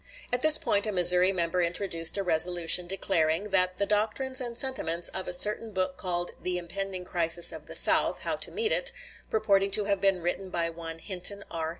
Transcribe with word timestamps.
At 0.33 0.41
this 0.41 0.57
point 0.57 0.87
a 0.87 0.91
Missouri 0.91 1.31
member 1.31 1.61
introduced 1.61 2.17
a 2.17 2.23
resolution 2.23 2.87
declaring: 2.87 3.51
"That 3.51 3.77
the 3.77 3.85
doctrines 3.85 4.41
and 4.41 4.57
sentiments 4.57 5.09
of 5.09 5.27
a 5.27 5.31
certain 5.31 5.73
book 5.73 5.95
called 5.97 6.31
'The 6.41 6.57
Impending 6.57 7.05
Crisis 7.05 7.51
of 7.51 7.67
the 7.67 7.75
South 7.75 8.21
How 8.21 8.35
to 8.37 8.49
Meet 8.49 8.71
It,' 8.71 8.91
purporting 9.29 9.69
to 9.69 9.83
have 9.83 10.01
been 10.01 10.23
written 10.23 10.49
by 10.49 10.71
one 10.71 10.97
Hinton 10.97 11.43
R. 11.51 11.69